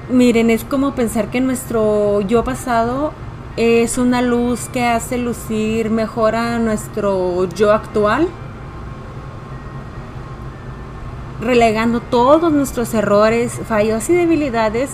Miren, 0.10 0.52
es 0.52 0.64
como 0.64 0.94
pensar 0.94 1.32
que 1.32 1.42
nuestro 1.42 2.22
yo 2.22 2.44
pasado 2.44 3.14
es 3.58 3.98
una 3.98 4.22
luz 4.22 4.70
que 4.70 4.84
hace 4.84 5.18
lucir 5.18 5.90
mejor 5.90 6.36
a 6.36 6.60
nuestro 6.60 7.46
yo 7.50 7.72
actual, 7.72 8.28
relegando 11.42 12.00
todos 12.00 12.52
nuestros 12.52 12.94
errores, 12.94 13.60
fallos 13.68 14.10
y 14.10 14.14
debilidades 14.14 14.92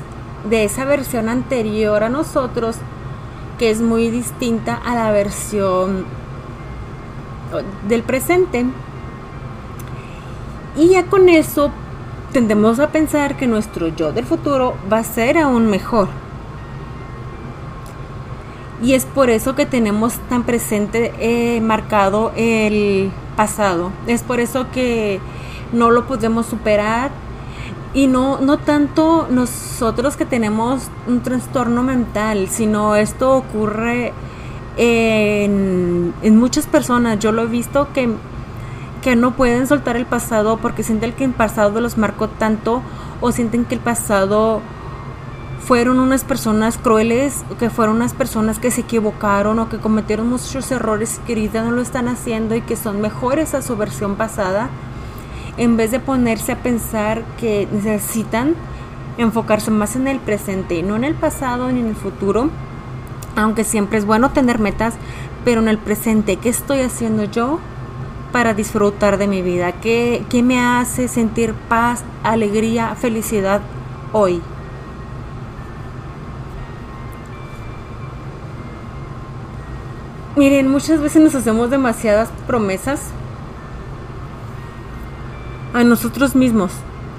de 0.50 0.64
esa 0.64 0.86
versión 0.86 1.30
anterior 1.30 2.04
a 2.04 2.10
nosotros, 2.10 2.78
que 3.60 3.70
es 3.70 3.82
muy 3.82 4.10
distinta 4.10 4.76
a 4.76 4.96
la 4.96 5.12
versión 5.12 6.06
del 7.88 8.04
presente. 8.04 8.66
Y 10.76 10.90
ya 10.90 11.06
con 11.06 11.30
eso 11.30 11.70
tendemos 12.32 12.80
a 12.80 12.90
pensar 12.90 13.36
que 13.36 13.46
nuestro 13.46 13.90
yo 13.90 14.12
del 14.12 14.26
futuro 14.26 14.76
va 14.92 15.00
a 15.00 15.04
ser 15.04 15.38
aún 15.38 15.68
mejor. 15.68 16.08
Y 18.82 18.94
es 18.94 19.06
por 19.06 19.30
eso 19.30 19.54
que 19.54 19.68
tenemos 19.68 20.14
tan 20.28 20.44
presente 20.44 21.14
eh, 21.20 21.62
marcado 21.62 22.32
el 22.36 23.12
pasado. 23.36 23.92
Es 24.08 24.24
por 24.24 24.40
eso 24.40 24.72
que 24.72 25.20
no 25.74 25.92
lo 25.92 26.06
podemos 26.06 26.46
superar. 26.46 27.12
Y 27.94 28.08
no, 28.08 28.40
no 28.40 28.58
tanto 28.58 29.28
nosotros 29.30 30.16
que 30.16 30.26
tenemos 30.26 30.90
un 31.08 31.22
trastorno 31.22 31.84
mental, 31.84 32.48
sino 32.50 32.96
esto 32.96 33.36
ocurre 33.36 34.14
en, 34.78 36.14
en 36.22 36.38
muchas 36.38 36.68
personas. 36.68 37.20
Yo 37.20 37.34
lo 37.34 37.44
he 37.44 37.48
visto 37.48 37.90
que 37.94 38.10
que 39.02 39.16
no 39.16 39.32
pueden 39.32 39.68
soltar 39.68 39.98
el 39.98 40.06
pasado 40.06 40.58
porque 40.58 40.84
sienten 40.84 41.14
que 41.14 41.26
el 41.26 41.32
pasado 41.32 41.82
los 41.82 41.98
marcó 41.98 42.30
tanto 42.30 42.82
o 43.20 43.32
sienten 43.32 43.66
que 43.66 43.76
el 43.76 43.82
pasado 43.82 44.62
fueron 45.60 46.00
unas 46.00 46.24
personas 46.24 46.78
crueles, 46.78 47.44
que 47.60 47.70
fueron 47.70 47.98
unas 47.98 48.14
personas 48.14 48.60
que 48.60 48.72
se 48.72 48.82
equivocaron 48.82 49.60
o 49.60 49.70
que 49.70 49.78
cometieron 49.78 50.30
muchos 50.30 50.72
errores 50.72 51.20
que 51.26 51.34
ahorita 51.34 51.64
no 51.64 51.72
lo 51.72 51.82
están 51.82 52.08
haciendo 52.08 52.56
y 52.56 52.62
que 52.62 52.76
son 52.76 53.02
mejores 53.02 53.54
a 53.54 53.62
su 53.62 53.76
versión 53.76 54.16
pasada, 54.16 54.70
en 55.62 55.78
vez 55.78 55.92
de 55.92 56.00
ponerse 56.00 56.54
a 56.54 56.64
pensar 56.64 57.22
que 57.40 57.68
necesitan 57.72 58.56
enfocarse 59.20 59.70
más 59.70 59.96
en 59.96 60.08
el 60.08 60.18
presente, 60.18 60.82
no 60.82 60.96
en 60.96 61.04
el 61.04 61.14
pasado 61.14 61.72
ni 61.72 61.82
en 61.82 61.90
el 61.90 61.96
futuro, 61.96 62.50
aunque 63.36 63.64
siempre 63.64 64.00
es 64.00 64.06
bueno 64.06 64.32
tener 64.32 64.58
metas, 64.58 64.96
pero 65.46 65.62
en 65.62 65.68
el 65.68 65.78
presente, 65.78 66.38
¿qué 66.38 66.50
estoy 66.50 66.80
haciendo 66.80 67.26
yo 67.26 67.60
para 68.32 68.56
disfrutar 68.56 69.20
de 69.20 69.28
mi 69.28 69.44
vida? 69.44 69.74
¿Qué, 69.74 70.26
me 70.44 70.60
hace 70.60 71.08
sentir 71.08 71.54
paz, 71.54 72.04
alegría, 72.24 72.96
felicidad 72.96 73.62
hoy? 74.14 74.42
Miren, 80.36 80.70
muchas 80.70 81.00
veces 81.00 81.22
nos 81.22 81.36
hacemos 81.36 81.70
demasiadas 81.70 82.30
promesas 82.48 83.12
a 85.74 85.84
nosotros 85.84 86.36
mismos, 86.36 86.72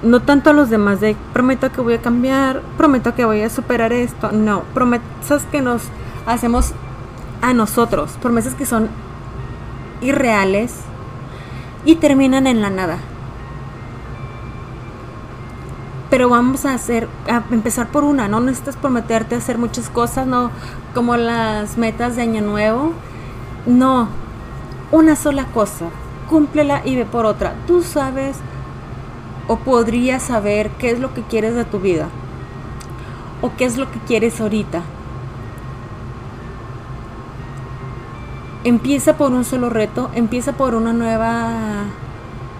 no 0.03 0.21
tanto 0.21 0.49
a 0.49 0.53
los 0.53 0.69
demás 0.69 0.99
de 0.99 1.15
prometo 1.33 1.71
que 1.71 1.81
voy 1.81 1.93
a 1.95 2.01
cambiar, 2.01 2.61
prometo 2.77 3.15
que 3.15 3.25
voy 3.25 3.41
a 3.41 3.49
superar 3.49 3.93
esto, 3.93 4.31
no, 4.31 4.63
promesas 4.73 5.43
que 5.51 5.61
nos 5.61 5.83
hacemos 6.25 6.73
a 7.41 7.53
nosotros, 7.53 8.11
promesas 8.21 8.55
que 8.55 8.65
son 8.65 8.89
irreales, 10.01 10.75
y 11.85 11.95
terminan 11.95 12.47
en 12.47 12.61
la 12.61 12.69
nada. 12.69 12.97
pero 16.13 16.29
vamos 16.29 16.63
a 16.67 16.75
hacer, 16.75 17.07
a 17.27 17.41
empezar 17.49 17.87
por 17.87 18.03
una, 18.03 18.27
no 18.27 18.39
necesitas 18.39 18.75
prometerte 18.75 19.33
hacer 19.33 19.57
muchas 19.57 19.89
cosas, 19.89 20.27
no 20.27 20.51
como 20.93 21.17
las 21.17 21.75
metas 21.79 22.15
de 22.15 22.21
año 22.21 22.43
nuevo, 22.43 22.93
no, 23.65 24.09
una 24.91 25.15
sola 25.15 25.45
cosa, 25.45 25.85
cúmplela 26.23 26.81
y 26.85 26.95
ve 26.95 27.05
por 27.05 27.25
otra. 27.25 27.53
Tú 27.67 27.81
sabes 27.81 28.37
o 29.47 29.57
podrías 29.57 30.23
saber 30.23 30.69
qué 30.71 30.91
es 30.91 30.99
lo 30.99 31.13
que 31.13 31.21
quieres 31.21 31.55
de 31.55 31.65
tu 31.65 31.79
vida 31.79 32.07
o 33.41 33.51
qué 33.57 33.65
es 33.65 33.77
lo 33.77 33.91
que 33.91 33.99
quieres 33.99 34.39
ahorita. 34.39 34.81
Empieza 38.63 39.17
por 39.17 39.33
un 39.33 39.43
solo 39.43 39.69
reto, 39.69 40.09
empieza 40.15 40.53
por 40.53 40.73
una 40.73 40.93
nueva 40.93 41.83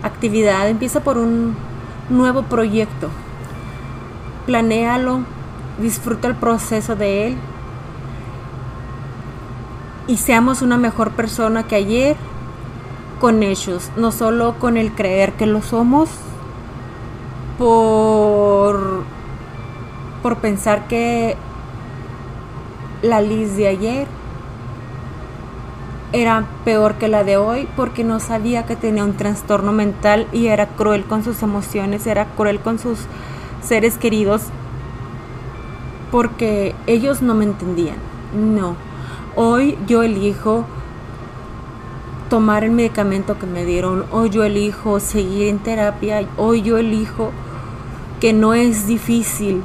actividad, 0.03 0.67
empieza 0.67 1.00
por 1.00 1.17
un 1.17 1.55
nuevo 2.10 2.43
proyecto 2.43 3.10
planéalo, 4.46 5.22
disfruta 5.82 6.27
el 6.27 6.36
proceso 6.36 6.96
de 6.96 7.27
él 7.27 7.38
y 10.08 10.17
seamos 10.17 10.62
una 10.62 10.77
mejor 10.77 11.12
persona 11.12 11.63
que 11.63 11.75
ayer 11.75 12.17
con 13.23 13.41
ellos, 13.41 13.89
no 13.95 14.11
solo 14.11 14.55
con 14.59 14.75
el 14.75 14.91
creer 14.91 15.31
que 15.31 15.45
lo 15.45 15.61
somos 15.61 16.09
por 17.57 19.05
por 20.21 20.39
pensar 20.39 20.89
que 20.89 21.37
la 23.01 23.21
Liz 23.21 23.55
de 23.55 23.69
ayer 23.69 24.07
era 26.11 26.43
peor 26.65 26.95
que 26.95 27.07
la 27.07 27.23
de 27.23 27.37
hoy 27.37 27.65
porque 27.77 28.03
no 28.03 28.19
sabía 28.19 28.65
que 28.65 28.75
tenía 28.75 29.05
un 29.05 29.13
trastorno 29.13 29.71
mental 29.71 30.27
y 30.33 30.47
era 30.47 30.67
cruel 30.67 31.05
con 31.05 31.23
sus 31.23 31.43
emociones, 31.43 32.05
era 32.07 32.25
cruel 32.25 32.59
con 32.59 32.77
sus 32.77 32.99
seres 33.65 33.97
queridos 33.97 34.41
porque 36.11 36.75
ellos 36.87 37.21
no 37.21 37.35
me 37.35 37.45
entendían. 37.45 37.95
No. 38.35 38.75
Hoy 39.37 39.77
yo 39.87 40.03
elijo 40.03 40.65
tomar 42.33 42.63
el 42.63 42.71
medicamento 42.71 43.37
que 43.37 43.45
me 43.45 43.63
dieron. 43.63 44.05
Hoy 44.11 44.31
yo 44.31 44.43
elijo 44.43 44.99
seguir 44.99 45.49
en 45.49 45.59
terapia. 45.59 46.27
Hoy 46.35 46.63
yo 46.63 46.79
elijo 46.79 47.29
que 48.19 48.33
no 48.33 48.55
es 48.55 48.87
difícil 48.87 49.61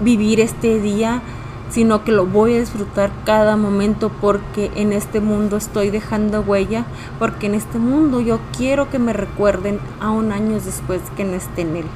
vivir 0.00 0.40
este 0.40 0.80
día, 0.80 1.22
sino 1.70 2.02
que 2.02 2.10
lo 2.10 2.26
voy 2.26 2.56
a 2.56 2.58
disfrutar 2.58 3.12
cada 3.24 3.56
momento 3.56 4.10
porque 4.20 4.72
en 4.74 4.92
este 4.92 5.20
mundo 5.20 5.56
estoy 5.58 5.90
dejando 5.90 6.40
huella, 6.40 6.86
porque 7.20 7.46
en 7.46 7.54
este 7.54 7.78
mundo 7.78 8.20
yo 8.20 8.40
quiero 8.56 8.90
que 8.90 8.98
me 8.98 9.12
recuerden 9.12 9.78
aún 10.00 10.32
años 10.32 10.64
después 10.64 11.00
que 11.16 11.22
no 11.22 11.34
esté 11.34 11.60
en 11.60 11.76
él. 11.76 11.86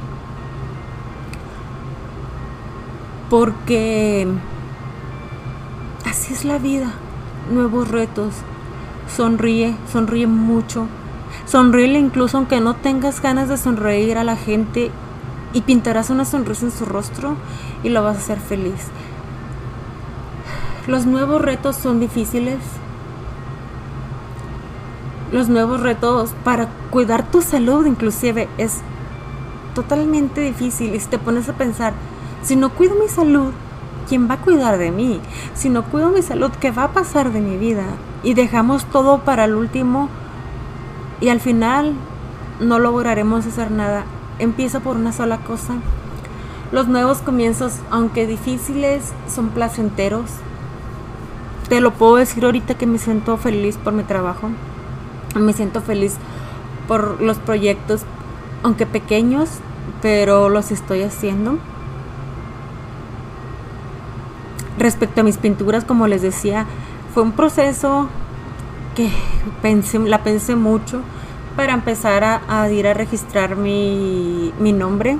porque 3.29 4.29
así 6.05 6.33
es 6.33 6.45
la 6.45 6.59
vida, 6.59 6.93
nuevos 7.53 7.89
retos. 7.89 8.35
Sonríe, 9.17 9.75
sonríe 9.93 10.27
mucho. 10.27 10.87
Sonríe 11.47 11.99
incluso 11.99 12.37
aunque 12.37 12.61
no 12.61 12.77
tengas 12.77 13.21
ganas 13.21 13.49
de 13.49 13.57
sonreír 13.57 14.19
a 14.19 14.25
la 14.25 14.37
gente 14.37 14.91
y 15.53 15.63
pintarás 15.63 16.11
una 16.11 16.25
sonrisa 16.25 16.67
en 16.67 16.73
su 16.73 16.85
rostro 16.85 17.37
y 17.83 17.89
lo 17.89 18.03
vas 18.03 18.17
a 18.17 18.21
hacer 18.21 18.39
feliz. 18.39 18.89
Los 20.87 21.07
nuevos 21.07 21.43
retos 21.43 21.77
son 21.77 22.01
difíciles. 22.01 22.59
Los 25.33 25.49
nuevos 25.49 25.81
retos 25.81 26.31
para 26.45 26.69
cuidar 26.91 27.31
tu 27.31 27.43
salud 27.43 27.87
inclusive 27.87 28.49
es 28.59 28.81
totalmente 29.75 30.41
difícil 30.41 30.95
y 30.95 31.01
si 31.01 31.07
te 31.07 31.19
pones 31.19 31.49
a 31.49 31.55
pensar, 31.55 31.93
si 32.43 32.57
no 32.57 32.71
cuido 32.71 32.97
mi 32.97 33.09
salud, 33.09 33.53
¿quién 34.11 34.29
va 34.29 34.35
a 34.35 34.41
cuidar 34.41 34.77
de 34.77 34.91
mí? 34.91 35.21
Si 35.55 35.69
no 35.69 35.85
cuido 35.85 36.11
mi 36.11 36.21
salud, 36.21 36.51
¿qué 36.61 36.73
va 36.73 36.83
a 36.83 36.93
pasar 36.93 37.33
de 37.33 37.41
mi 37.41 37.57
vida? 37.57 37.85
Y 38.25 38.35
dejamos 38.35 38.85
todo 38.87 39.21
para 39.21 39.45
el 39.45 39.55
último 39.55 40.09
y 41.21 41.29
al 41.29 41.39
final 41.39 41.93
no 42.59 42.81
lograremos 42.81 43.47
hacer 43.47 43.71
nada. 43.71 44.05
Empieza 44.41 44.81
por 44.81 44.97
una 44.97 45.13
sola 45.13 45.39
cosa. 45.39 45.75
Los 46.73 46.89
nuevos 46.89 47.19
comienzos, 47.19 47.75
aunque 47.93 48.27
difíciles, 48.27 49.13
son 49.33 49.51
placenteros. 49.51 50.29
Te 51.69 51.81
lo 51.81 51.93
puedo 51.93 52.17
decir 52.17 52.45
ahorita 52.45 52.75
que 52.75 52.89
me 52.89 52.99
siento 52.99 53.37
feliz 53.37 53.77
por 53.77 53.93
mi 53.93 54.03
trabajo. 54.03 54.51
Me 55.37 55.53
siento 55.53 55.81
feliz 55.83 56.17
por 56.89 57.23
los 57.23 57.39
proyectos, 57.39 58.03
aunque 58.65 58.87
pequeños, 58.87 59.51
pero 60.03 60.49
los 60.49 60.73
estoy 60.73 61.03
haciendo. 61.05 61.59
Respecto 64.81 65.21
a 65.21 65.25
mis 65.25 65.37
pinturas, 65.37 65.85
como 65.85 66.07
les 66.07 66.23
decía, 66.23 66.65
fue 67.13 67.23
un 67.23 67.33
proceso 67.33 68.09
que 68.97 69.11
pensé, 69.61 69.99
la 69.99 70.23
pensé 70.23 70.57
mucho 70.57 71.03
para 71.55 71.75
empezar 71.75 72.25
a, 72.25 72.71
ir 72.71 72.87
a 72.87 72.95
registrar 72.95 73.57
mi, 73.57 74.55
mi 74.59 74.73
nombre 74.73 75.19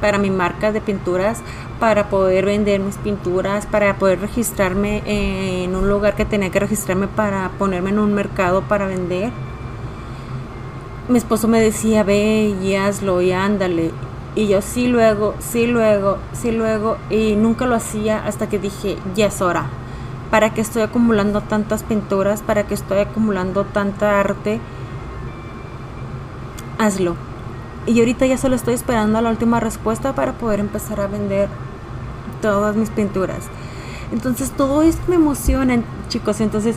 para 0.00 0.16
mi 0.16 0.30
marca 0.30 0.72
de 0.72 0.80
pinturas, 0.80 1.40
para 1.78 2.08
poder 2.08 2.46
vender 2.46 2.80
mis 2.80 2.96
pinturas, 2.96 3.66
para 3.66 3.96
poder 3.98 4.20
registrarme 4.20 5.02
en 5.04 5.76
un 5.76 5.90
lugar 5.90 6.16
que 6.16 6.24
tenía 6.24 6.50
que 6.50 6.60
registrarme 6.60 7.06
para 7.06 7.50
ponerme 7.58 7.90
en 7.90 7.98
un 7.98 8.14
mercado 8.14 8.62
para 8.62 8.86
vender. 8.86 9.30
Mi 11.08 11.18
esposo 11.18 11.48
me 11.48 11.60
decía, 11.60 12.02
ve 12.02 12.54
y 12.62 12.74
hazlo 12.76 13.20
y 13.20 13.32
ándale. 13.32 13.90
Y 14.36 14.48
yo 14.48 14.60
sí 14.60 14.86
luego, 14.86 15.34
sí 15.38 15.66
luego, 15.66 16.18
sí 16.34 16.52
luego, 16.52 16.98
y 17.08 17.36
nunca 17.36 17.66
lo 17.66 17.74
hacía 17.74 18.24
hasta 18.26 18.48
que 18.50 18.58
dije, 18.58 18.98
ya 19.14 19.26
es 19.26 19.40
hora. 19.40 19.64
¿Para 20.30 20.52
que 20.52 20.60
estoy 20.60 20.82
acumulando 20.82 21.40
tantas 21.40 21.82
pinturas? 21.82 22.42
¿Para 22.42 22.66
que 22.66 22.74
estoy 22.74 22.98
acumulando 22.98 23.64
tanta 23.64 24.20
arte? 24.20 24.60
Hazlo. 26.78 27.16
Y 27.86 27.98
ahorita 27.98 28.26
ya 28.26 28.36
solo 28.36 28.56
estoy 28.56 28.74
esperando 28.74 29.18
la 29.22 29.30
última 29.30 29.58
respuesta 29.58 30.14
para 30.14 30.32
poder 30.32 30.60
empezar 30.60 31.00
a 31.00 31.06
vender 31.06 31.48
todas 32.42 32.76
mis 32.76 32.90
pinturas. 32.90 33.48
Entonces 34.12 34.50
todo 34.50 34.82
esto 34.82 35.02
me 35.08 35.14
emociona, 35.14 35.78
chicos. 36.08 36.42
Entonces, 36.42 36.76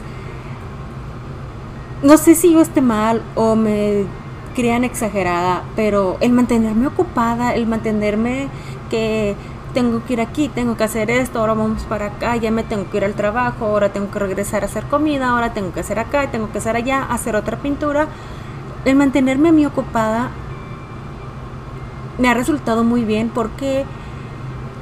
no 2.04 2.16
sé 2.18 2.36
si 2.36 2.54
yo 2.54 2.62
esté 2.62 2.82
mal 2.82 3.22
o 3.36 3.58
me 3.58 4.06
crean 4.56 4.84
exagerada, 4.84 5.64
pero 5.76 6.18
el 6.20 6.32
mantenerme 6.32 6.88
ocupada, 6.88 7.54
el 7.54 7.68
mantenerme 7.68 8.48
que 8.90 9.36
tengo 9.74 10.04
que 10.06 10.14
ir 10.14 10.22
aquí, 10.22 10.50
tengo 10.50 10.76
que 10.78 10.84
hacer 10.84 11.12
esto, 11.12 11.40
ahora 11.40 11.54
vamos 11.54 11.84
para 11.84 12.08
acá, 12.08 12.36
ya 12.36 12.52
me 12.52 12.64
tengo 12.64 12.90
que 12.90 12.98
ir 12.98 13.06
al 13.06 13.14
trabajo, 13.14 13.66
ahora 13.66 13.94
tengo 13.94 14.10
que 14.12 14.20
regresar 14.20 14.64
a 14.64 14.66
hacer 14.66 14.86
comida, 14.86 15.30
ahora 15.30 15.54
tengo 15.54 15.74
que 15.74 15.82
hacer 15.82 16.00
acá, 16.00 16.32
tengo 16.32 16.52
que 16.52 16.58
hacer 16.58 16.76
allá, 16.76 17.04
hacer 17.04 17.36
otra 17.36 17.58
pintura. 17.58 18.08
El 18.86 18.96
mantenerme 18.96 19.50
a 19.50 19.52
mí 19.52 19.66
ocupada 19.66 20.30
me 22.18 22.30
ha 22.30 22.34
resultado 22.34 22.84
muy 22.84 23.06
bien 23.06 23.30
porque 23.30 23.86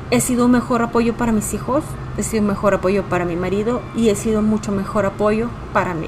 he 0.09 0.21
sido 0.21 0.45
un 0.45 0.51
mejor 0.51 0.81
apoyo 0.81 1.15
para 1.15 1.31
mis 1.31 1.53
hijos, 1.53 1.83
he 2.17 2.23
sido 2.23 2.41
un 2.41 2.47
mejor 2.47 2.73
apoyo 2.73 3.03
para 3.03 3.25
mi 3.25 3.35
marido 3.35 3.81
y 3.95 4.09
he 4.09 4.15
sido 4.15 4.41
mucho 4.41 4.71
mejor 4.71 5.05
apoyo 5.05 5.49
para 5.73 5.93
mí. 5.93 6.07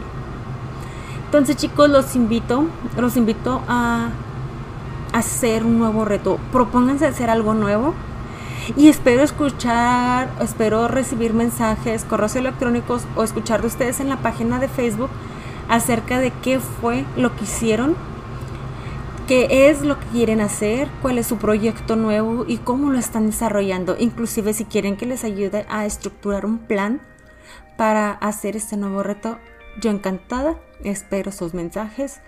Entonces 1.30 1.58
chicos, 1.58 1.88
los 1.92 2.16
invito, 2.16 2.66
los 2.98 3.16
invito 3.16 3.62
a 3.68 4.10
hacer 5.14 5.64
un 5.64 5.78
nuevo 5.78 6.04
reto. 6.04 6.40
Propónganse 6.52 7.06
hacer 7.06 7.30
algo 7.30 7.54
nuevo. 7.54 7.94
Y 8.76 8.88
espero 8.88 9.22
escuchar, 9.22 10.32
espero 10.42 10.88
recibir 10.88 11.36
mensajes, 11.36 12.04
correos 12.04 12.36
electrónicos 12.36 13.04
o 13.16 13.22
escuchar 13.22 13.62
de 13.62 13.68
ustedes 13.68 14.00
en 14.00 14.10
la 14.10 14.18
página 14.18 14.60
de 14.60 14.68
Facebook 14.68 15.12
acerca 15.70 16.18
de 16.18 16.32
qué 16.32 16.60
fue 16.60 17.06
lo 17.16 17.36
que 17.36 17.44
hicieron, 17.44 17.96
qué 19.28 19.70
es 19.70 19.84
lo 19.84 20.00
que 20.00 20.08
quieren 20.08 20.42
hacer, 20.42 20.90
cuál 21.04 21.20
es 21.20 21.28
su 21.28 21.38
proyecto 21.38 21.96
nuevo 21.96 22.44
y 22.48 22.58
cómo 22.58 22.90
lo 22.90 22.98
están 22.98 23.28
desarrollando. 23.28 23.96
Inclusive 24.00 24.54
si 24.54 24.66
quieren 24.66 24.98
que 24.98 25.06
les 25.06 25.24
ayude 25.24 25.68
a 25.70 25.86
estructurar 25.86 26.48
un 26.48 26.58
plan 26.58 27.02
para 27.78 28.14
hacer 28.14 28.56
este 28.56 28.78
nuevo 28.78 29.04
reto, 29.04 29.38
yo 29.80 29.92
encantada 29.92 30.56
espero 30.84 31.32
sus 31.32 31.54
mensajes. 31.54 32.22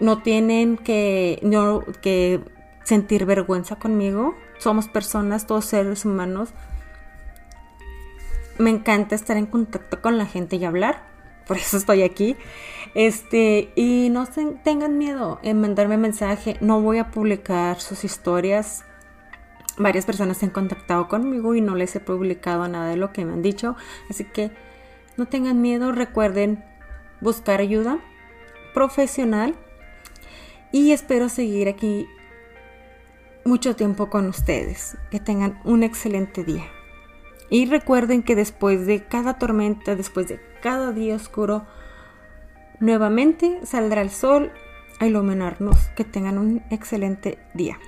No 0.00 0.22
tienen 0.22 0.76
que, 0.76 1.38
no, 1.42 1.84
que 2.02 2.40
sentir 2.84 3.26
vergüenza 3.26 3.76
conmigo. 3.76 4.34
Somos 4.58 4.88
personas, 4.88 5.46
todos 5.46 5.64
seres 5.64 6.04
humanos. 6.04 6.50
Me 8.58 8.70
encanta 8.70 9.14
estar 9.14 9.36
en 9.36 9.46
contacto 9.46 10.00
con 10.00 10.18
la 10.18 10.26
gente 10.26 10.56
y 10.56 10.64
hablar. 10.64 11.02
Por 11.46 11.56
eso 11.56 11.76
estoy 11.76 12.02
aquí. 12.02 12.36
Este, 12.94 13.72
y 13.74 14.08
no 14.10 14.26
tengan 14.62 14.98
miedo 14.98 15.40
en 15.42 15.60
mandarme 15.60 15.96
mensaje. 15.96 16.56
No 16.60 16.80
voy 16.80 16.98
a 16.98 17.10
publicar 17.10 17.80
sus 17.80 18.04
historias. 18.04 18.84
Varias 19.76 20.06
personas 20.06 20.38
se 20.38 20.46
han 20.46 20.52
contactado 20.52 21.08
conmigo 21.08 21.54
y 21.54 21.60
no 21.60 21.74
les 21.74 21.96
he 21.96 22.00
publicado 22.00 22.68
nada 22.68 22.88
de 22.88 22.96
lo 22.96 23.12
que 23.12 23.24
me 23.24 23.32
han 23.32 23.42
dicho. 23.42 23.76
Así 24.08 24.24
que 24.24 24.52
no 25.16 25.26
tengan 25.26 25.60
miedo. 25.60 25.90
Recuerden 25.90 26.64
buscar 27.20 27.60
ayuda 27.60 27.98
profesional 28.72 29.54
y 30.72 30.92
espero 30.92 31.28
seguir 31.28 31.68
aquí 31.68 32.08
mucho 33.44 33.76
tiempo 33.76 34.10
con 34.10 34.26
ustedes. 34.26 34.96
Que 35.10 35.20
tengan 35.20 35.60
un 35.64 35.82
excelente 35.82 36.44
día. 36.44 36.64
Y 37.50 37.66
recuerden 37.66 38.22
que 38.22 38.34
después 38.34 38.86
de 38.86 39.04
cada 39.04 39.38
tormenta, 39.38 39.94
después 39.94 40.28
de 40.28 40.40
cada 40.62 40.92
día 40.92 41.14
oscuro, 41.14 41.66
nuevamente 42.80 43.60
saldrá 43.64 44.02
el 44.02 44.10
sol 44.10 44.52
a 44.98 45.06
iluminarnos. 45.06 45.76
Que 45.96 46.04
tengan 46.04 46.38
un 46.38 46.62
excelente 46.70 47.38
día. 47.54 47.78